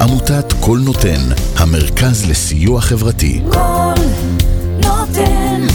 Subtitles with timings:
[0.00, 1.20] עמותת קול נותן,
[1.56, 3.40] המרכז לסיוע חברתי.
[3.52, 3.94] קול
[4.82, 5.66] נותן,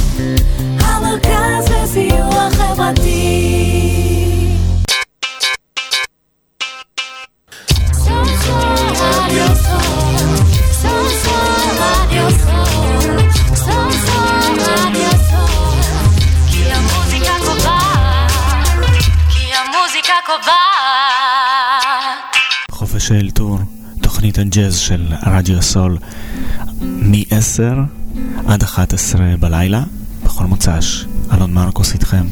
[0.80, 3.62] המרכז לסיוע חברתי.
[22.72, 23.51] חופש האלתור,
[24.22, 25.98] תוכנית הג'אז של רדיו הסול
[26.82, 27.78] מ-10
[28.48, 29.84] עד 11 בלילה,
[30.24, 31.06] בכל מוצ"ש.
[31.34, 32.26] אלון מרקוס איתכם.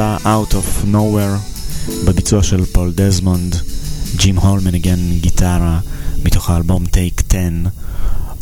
[0.00, 1.38] המופלא Out of Nowhere
[2.04, 3.56] בביצוע של פול דזמונד,
[4.16, 5.80] ג'ים הול מנגן גיטרה
[6.24, 7.38] מתוך האלבום Take 10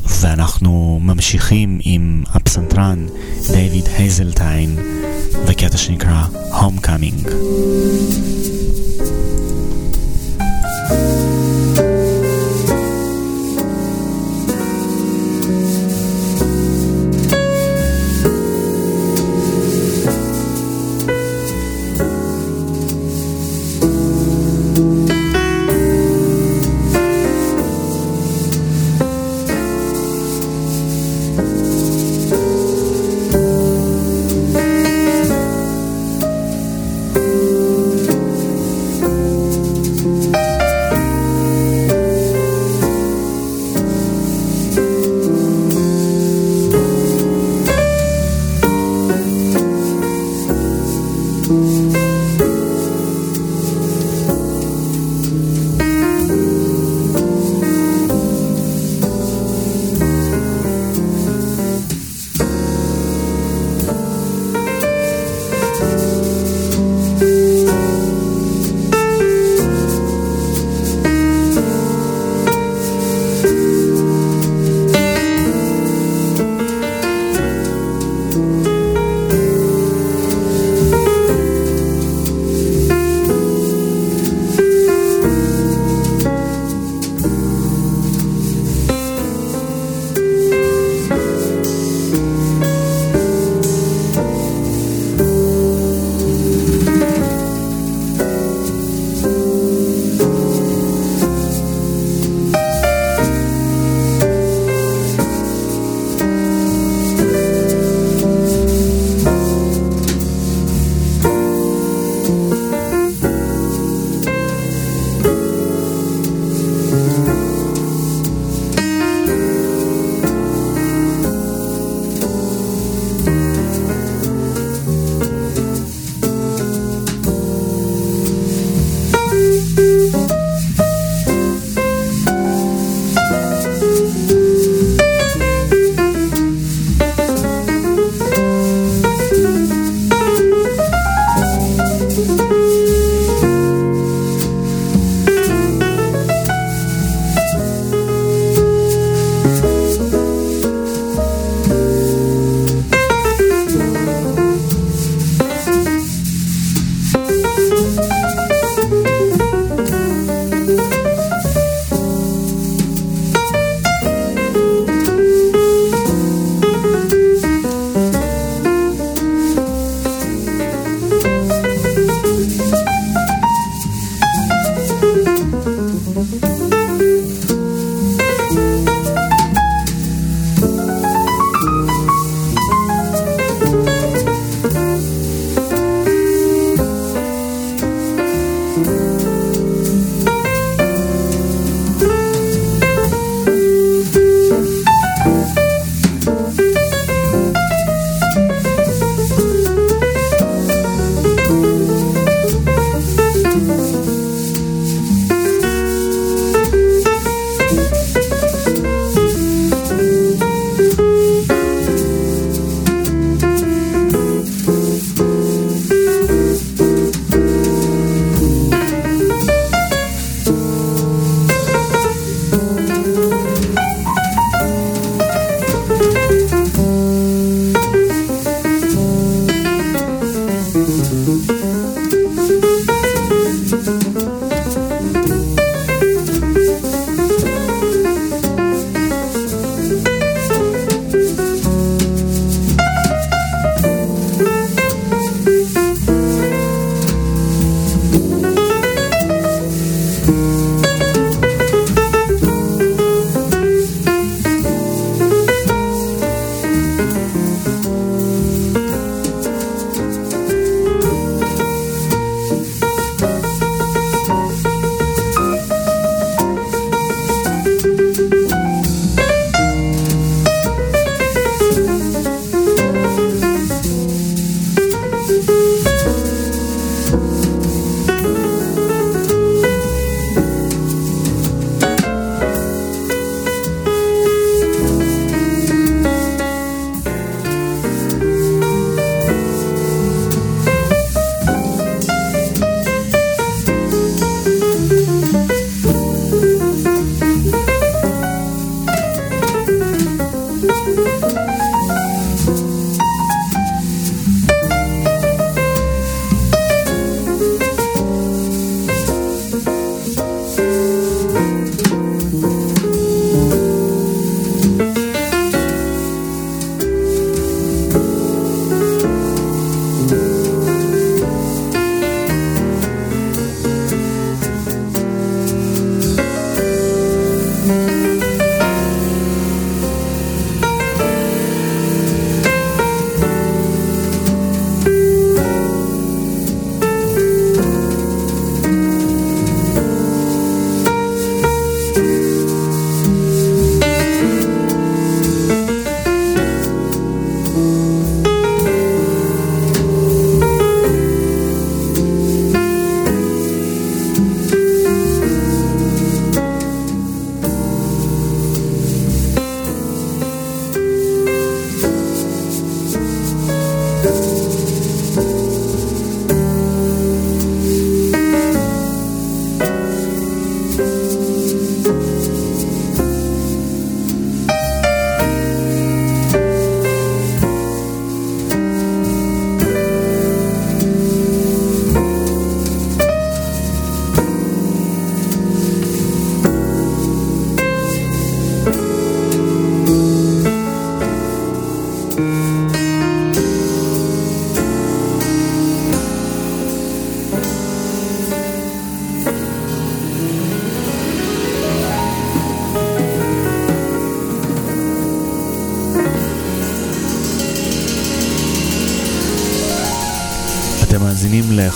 [0.07, 3.07] ואנחנו ממשיכים עם הפסנתרן
[3.51, 4.79] דייוויד הייזלטיין
[5.47, 7.29] וקטע שנקרא Homecoming.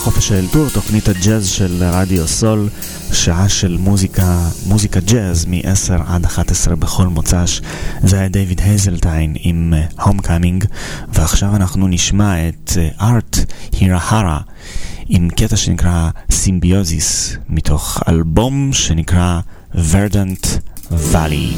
[0.06, 2.68] לחופש האלתור, תוכנית הג'אז של רדיו סול,
[3.12, 7.60] שעה של מוזיקה, מוזיקה ג'אז מ-10 עד 11 בכל מוצ"ש.
[8.02, 10.64] זה היה דיוויד הייזלטיין עם Homecoming,
[11.08, 13.38] ועכשיו אנחנו נשמע את ארט
[13.80, 14.40] הירהרה
[15.08, 19.40] עם קטע שנקרא Symbiosis, מתוך אלבום שנקרא
[19.74, 20.46] Verdant
[20.90, 21.54] Valley.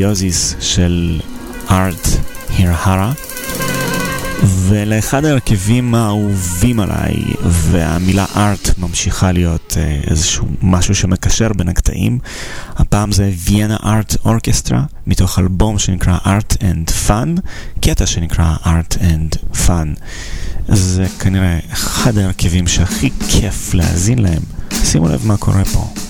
[0.00, 1.20] סימביוזיס של
[1.70, 2.08] ארט
[2.48, 3.12] הירהרה.
[4.42, 12.18] ולאחד ההרכבים האהובים עליי, והמילה ארט ממשיכה להיות אה, איזשהו משהו שמקשר בין הקטעים.
[12.76, 17.40] הפעם זה ויאנה ארט אורקסטרה, מתוך אלבום שנקרא Art and Fun,
[17.80, 20.00] קטע שנקרא Art and Fun.
[20.68, 24.42] זה כנראה אחד ההרכבים שהכי כיף להאזין להם.
[24.84, 26.09] שימו לב מה קורה פה.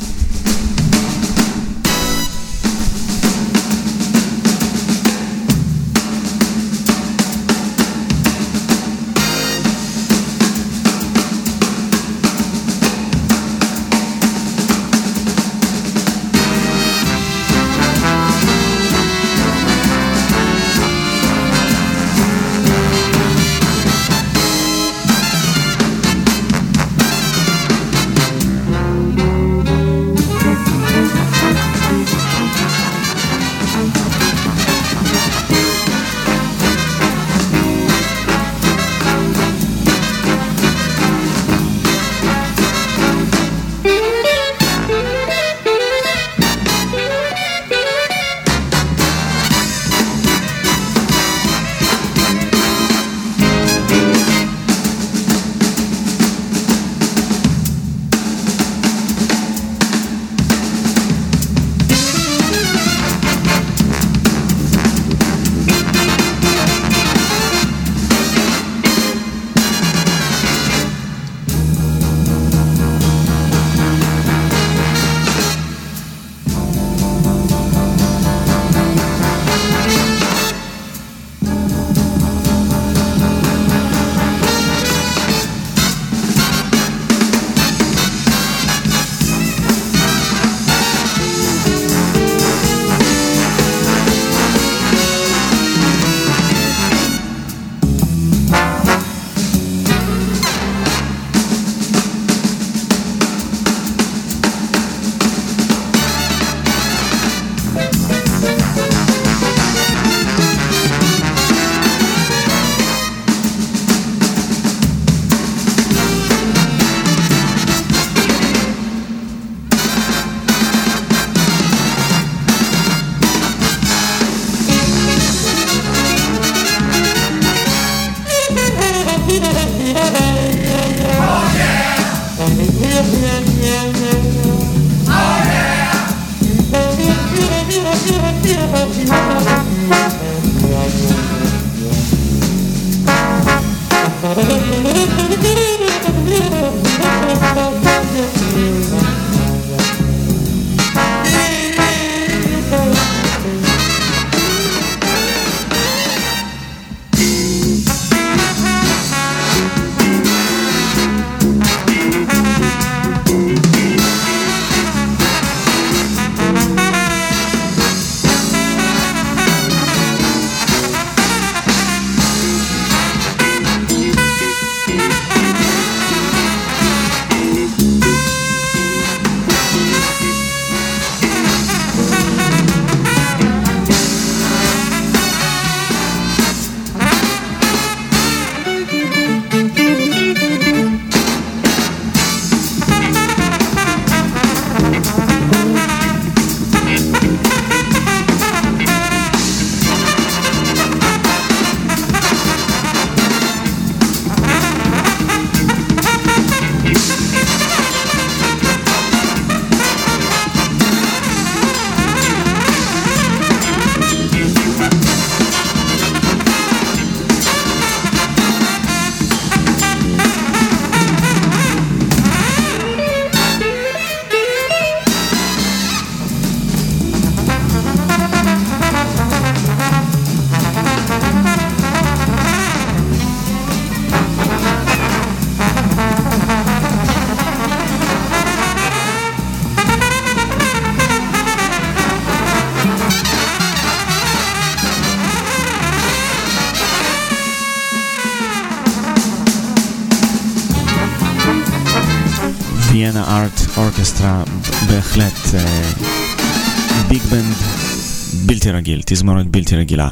[258.91, 260.09] רגיל, תזמורת בלתי רגילה.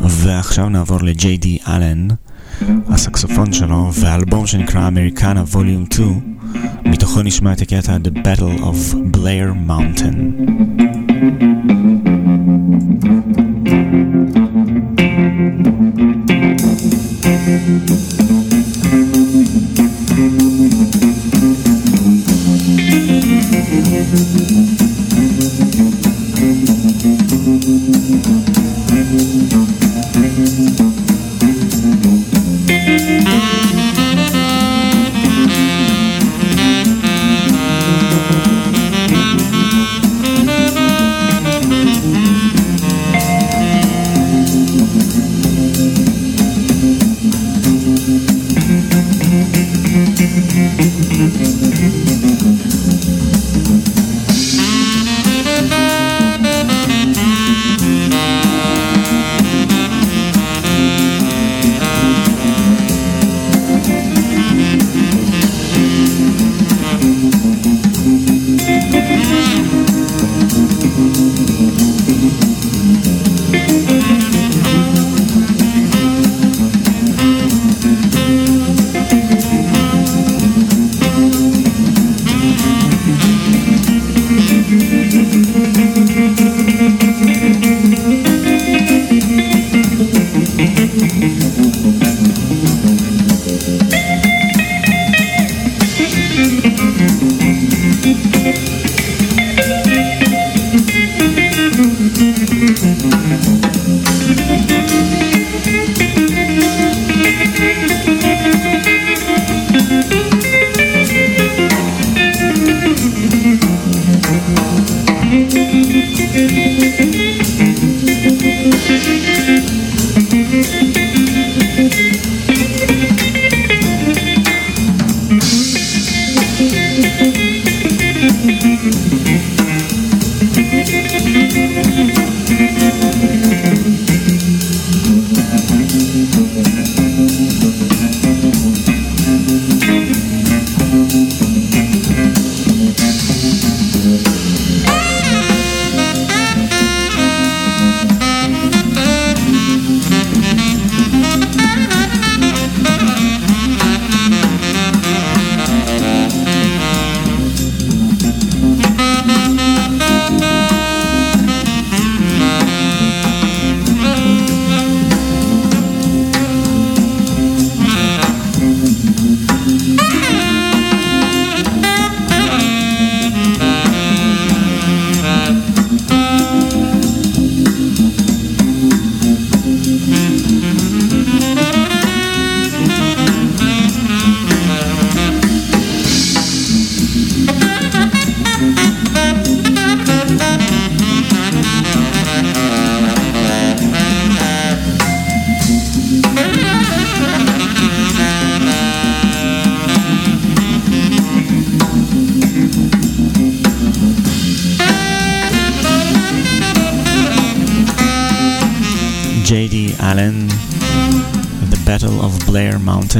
[0.00, 2.08] ועכשיו נעבור לג'יי די אלן,
[2.88, 6.20] הסקסופון שלו, והאלבום שנקרא אמריקנה ווליום 2,
[6.84, 10.44] מתוכו נשמע את הקטע The Battle of Blair Mountain.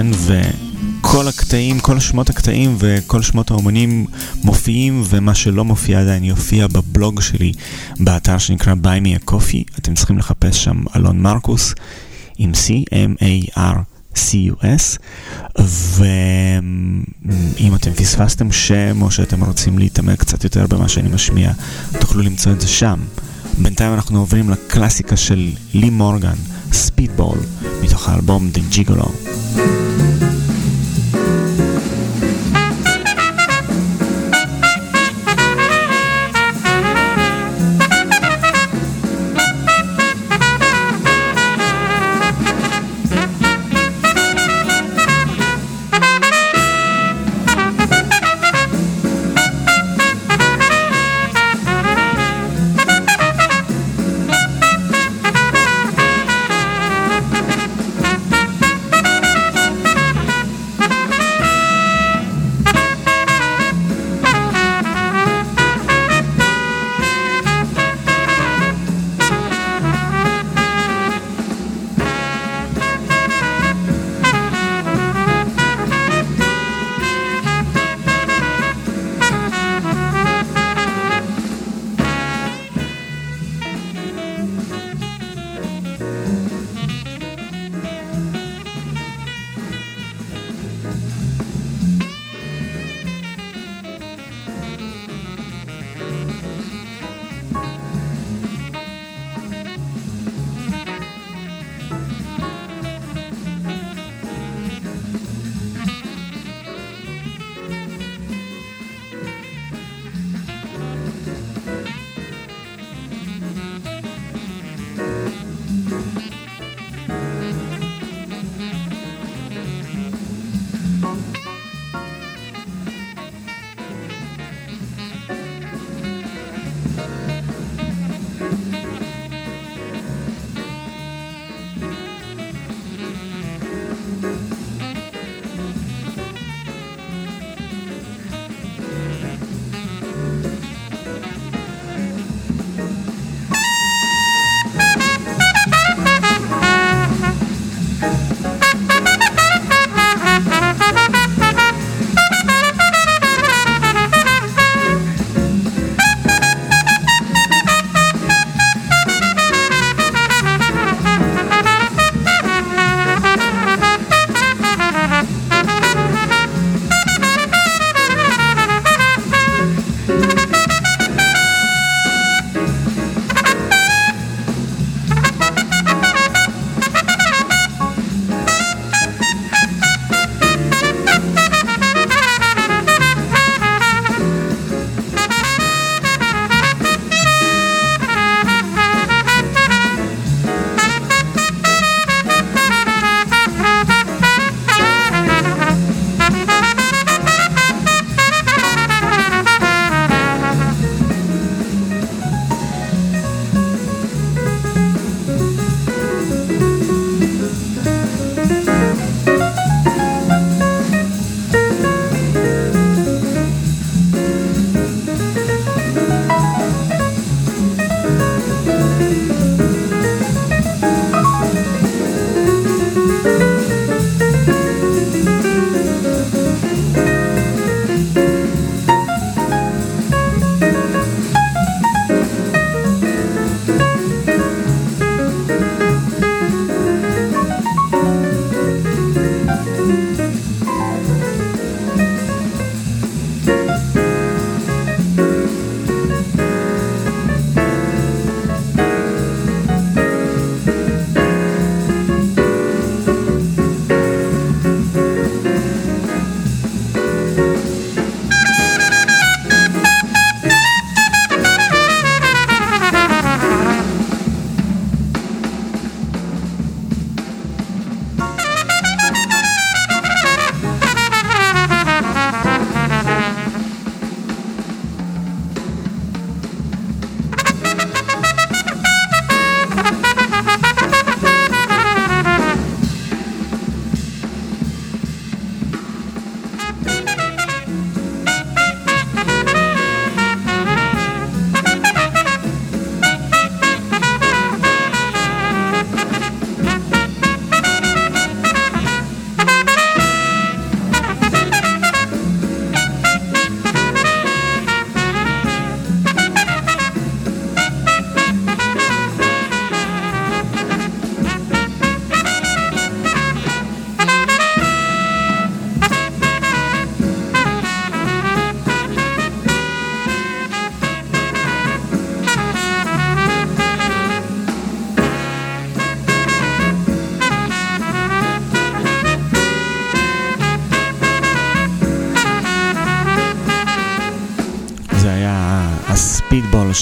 [0.02, 4.06] וכל הקטעים, כל שמות הקטעים וכל שמות האומנים
[4.44, 7.52] מופיעים, ומה שלא מופיע עדיין יופיע בבלוג שלי,
[8.00, 9.78] באתר שנקרא Buy Me a Coffee.
[9.78, 11.74] אתם צריכים לחפש שם אלון מרקוס
[12.38, 14.98] עם C, M-A-R-C-U-S,
[15.58, 17.04] ואם
[17.74, 21.52] אתם פספסתם שם או שאתם רוצים להתעמק קצת יותר במה שאני משמיע,
[22.00, 22.98] תוכלו למצוא את זה שם.
[23.58, 26.36] בינתיים אנחנו עוברים לקלאסיקה של לי מורגן,
[26.72, 27.38] ספידבול,
[27.82, 29.10] מתוך האלבום The Gigolo.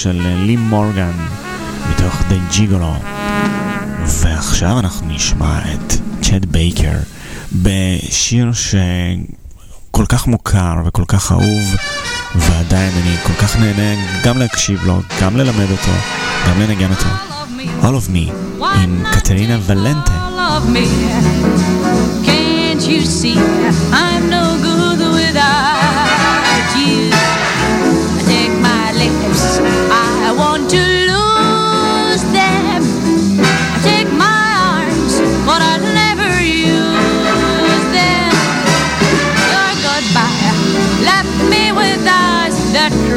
[0.03, 1.13] של לי מורגן
[1.91, 2.95] מתוך די ג'יגולו.
[4.07, 5.93] ועכשיו אנחנו נשמע את
[6.23, 6.97] צ'ד בייקר
[7.53, 11.77] בשיר שכל כך מוכר וכל כך אהוב
[12.35, 15.93] ועדיין אני כל כך נהנה גם להקשיב לו, גם ללמד אותו,
[16.49, 17.09] גם לנגן אותו.
[17.83, 18.33] All of Me
[18.63, 20.29] עם קטרינה ולנטה.
[22.25, 23.03] Can't you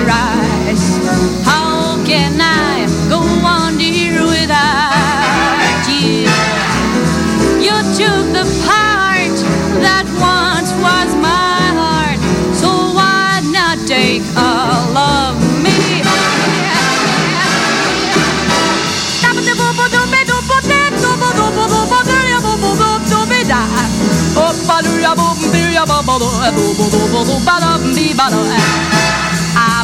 [0.06, 0.84] cries.
[1.44, 3.22] How can I go
[3.58, 6.30] on, dear, without you?
[7.66, 9.38] You took the part
[9.86, 12.20] that once was my heart,
[12.54, 15.34] so why not take all of
[15.64, 15.76] me?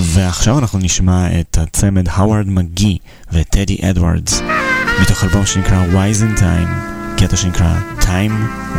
[0.01, 2.97] ועכשיו אנחנו נשמע את הצמד האוורד מגי
[3.31, 4.41] וטדי אדוארדס
[5.01, 6.69] מתוך אלבום שנקרא Wise in Time,
[7.17, 8.33] קטע שנקרא Time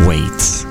[0.06, 0.66] Waits.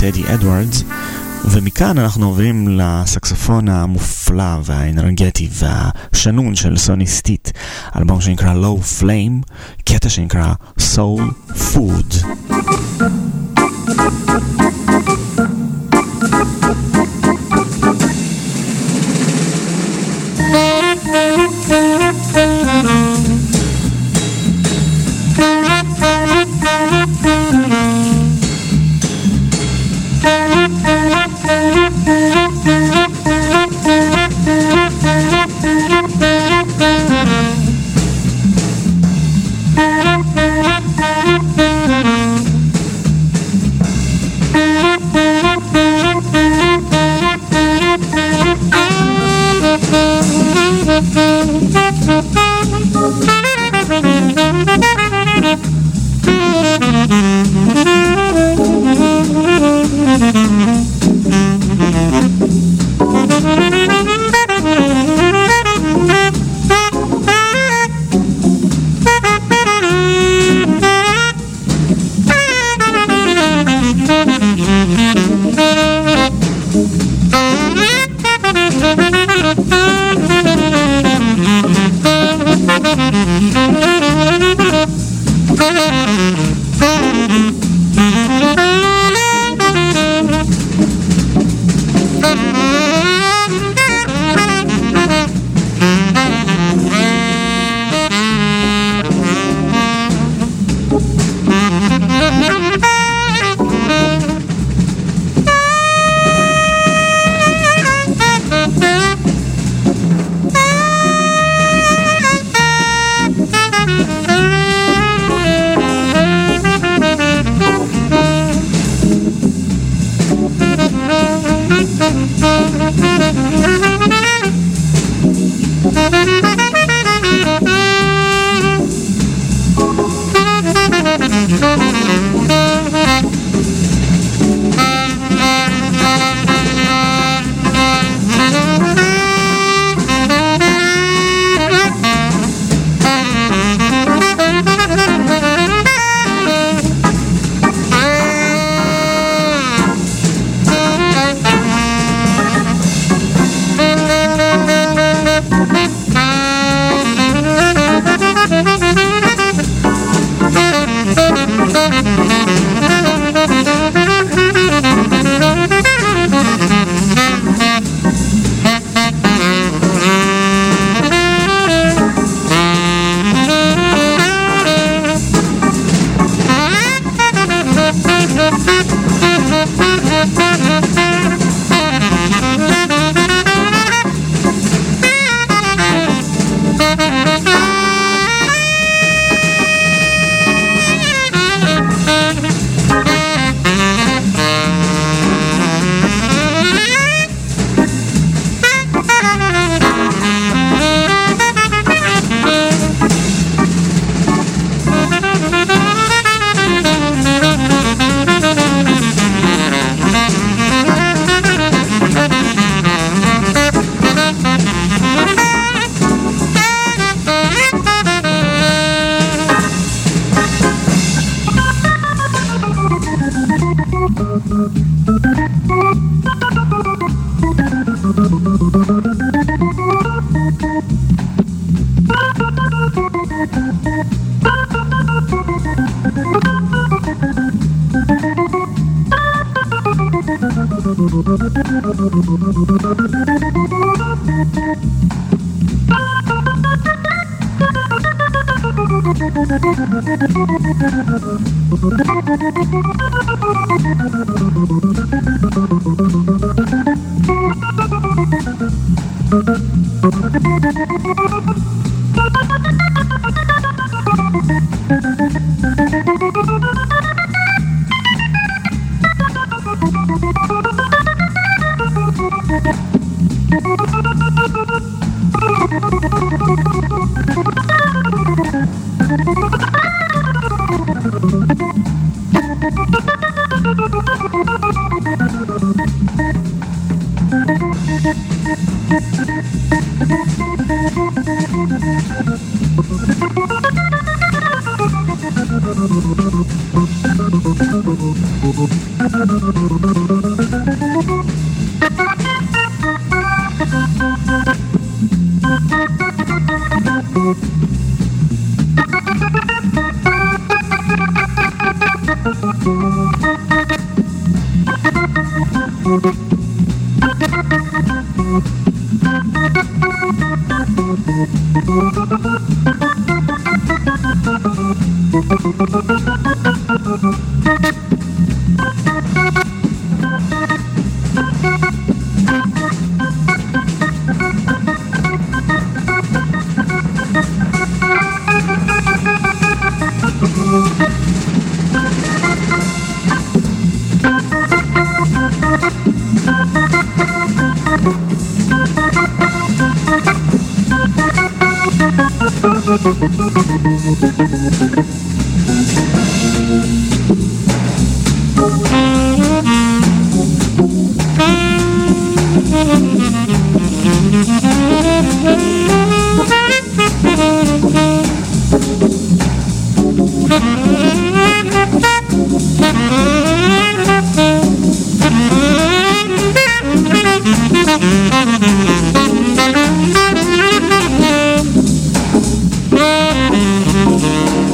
[0.00, 0.84] טדי אדוארדס,
[1.44, 7.50] ומכאן אנחנו עוברים לסקסופון המופלא והאנרגטי והשנון של סוני סטיט,
[7.96, 9.52] אלבום שנקרא Low Flame,
[9.84, 12.19] קטע שנקרא Soul Food.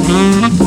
[0.07, 0.66] סוני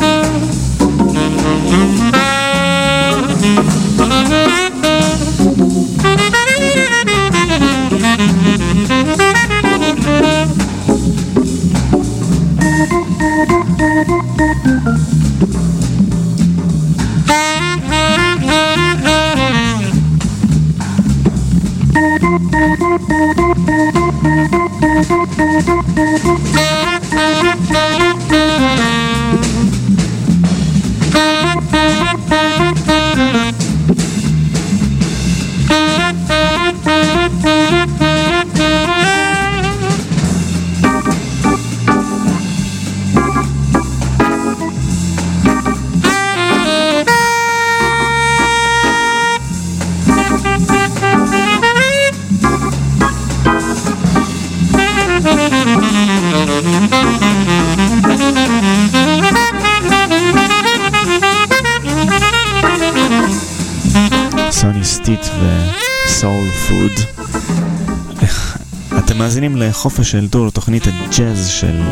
[69.81, 71.83] לחופש של טור, תוכנית הג'אז של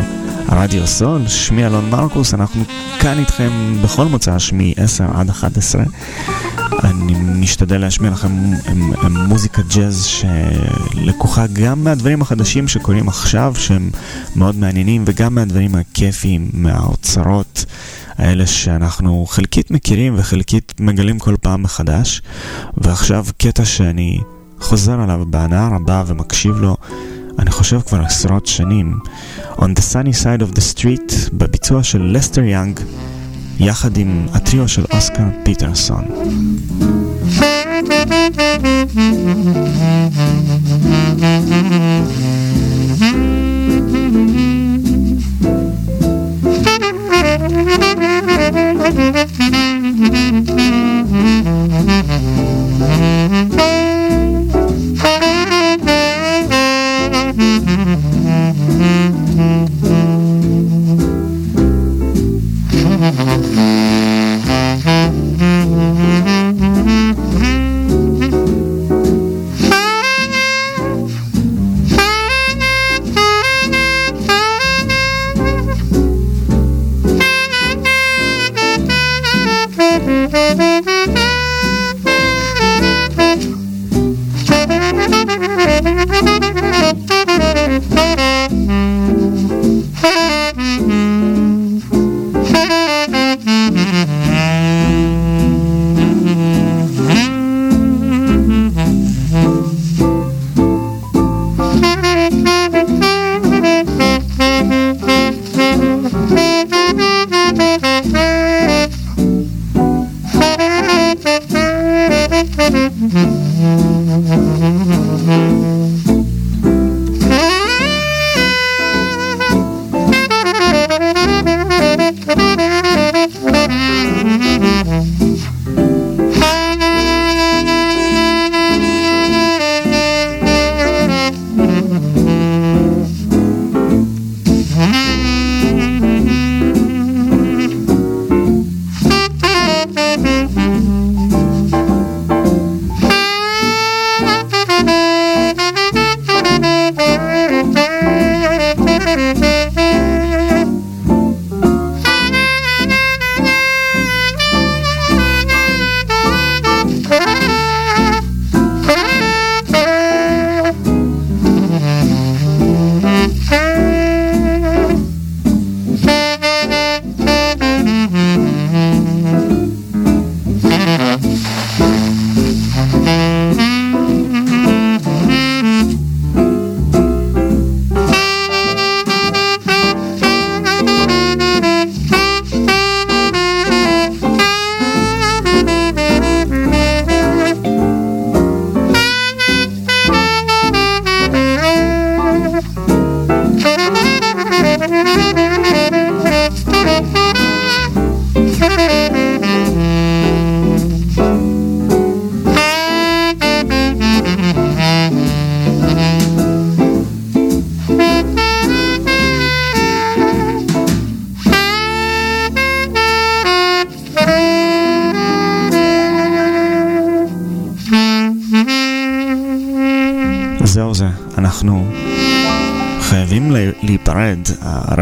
[0.48, 1.28] רדיו סול.
[1.28, 2.64] שמי אלון מרקוס, אנחנו
[3.00, 3.50] כאן איתכם
[3.84, 5.84] בכל מוצ"ש מ-10 עד 11.
[6.84, 8.52] אני משתדל להשמיע לכם
[9.28, 13.90] מוזיקה ג'אז שלקוחה גם מהדברים החדשים שקורים עכשיו, שהם
[14.36, 17.64] מאוד מעניינים, וגם מהדברים הכיפיים, מהאוצרות.
[18.18, 22.22] האלה שאנחנו חלקית מכירים וחלקית מגלים כל פעם מחדש.
[22.76, 24.20] ועכשיו קטע שאני
[24.60, 26.76] חוזר עליו בהנאה רבה ומקשיב לו,
[27.48, 28.98] אני חושב כבר עשרות שנים.
[29.56, 32.80] On the sunny side of the street, בביצוע של לסטר יאנג,
[33.60, 36.04] יחד עם הטריו של אוסקר פיטרסון.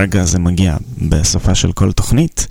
[0.07, 0.77] הרגע הזה מגיע
[1.09, 2.47] בסופה של כל תוכנית.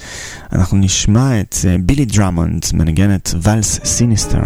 [0.54, 4.40] אנחנו נשמע את אה, בילי דרמונד מנגן את Valse Sinistre,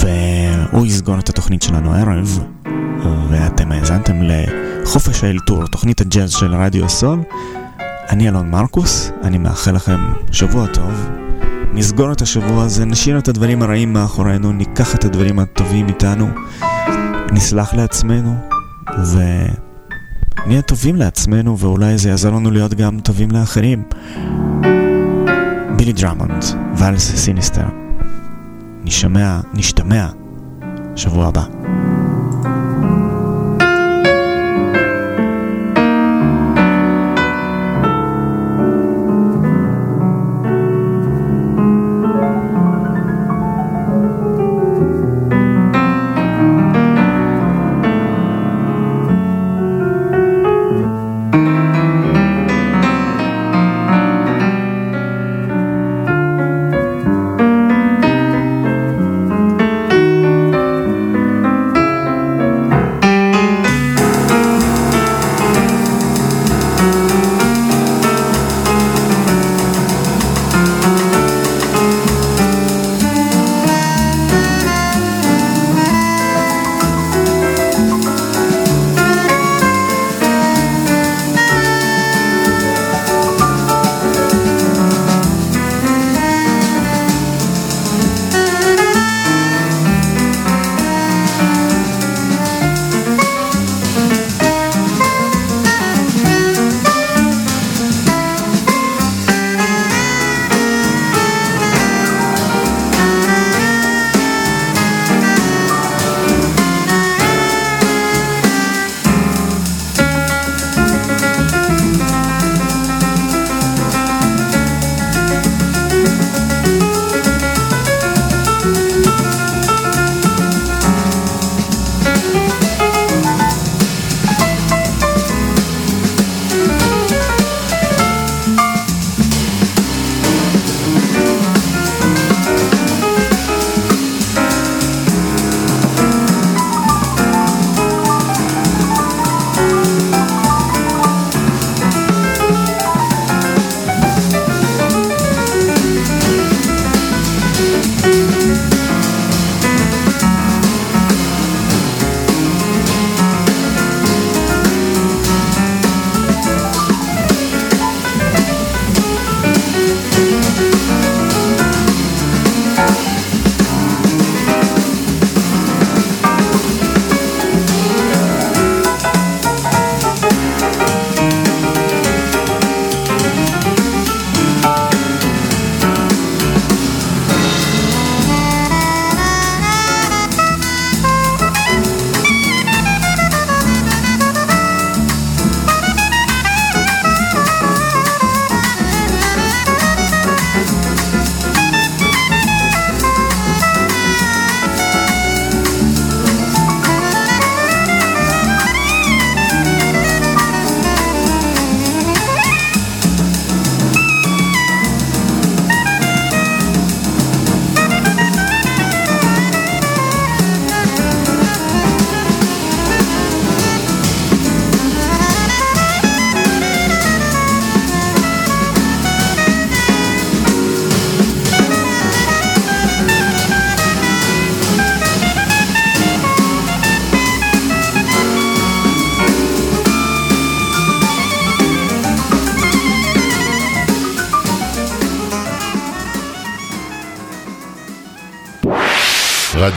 [0.00, 2.44] והוא יסגור את התוכנית שלנו הערב,
[3.28, 7.22] ואתם האזנתם לחופש האלתור, תוכנית הג'אז של רדיו סול.
[8.10, 10.00] אני אלון מרקוס, אני מאחל לכם
[10.32, 11.08] שבוע טוב.
[11.72, 16.28] נסגור את השבוע הזה, נשאיר את הדברים הרעים מאחורינו, ניקח את הדברים הטובים איתנו,
[17.32, 18.34] נסלח לעצמנו,
[20.44, 23.82] ונהיה טובים לעצמנו, ואולי זה יעזור לנו להיות גם טובים לאחרים.
[25.76, 26.44] בילי דרמונד,
[26.76, 27.66] Valse Sinistre.
[28.84, 30.06] נשמע, נשתמע,
[30.96, 31.44] שבוע הבא.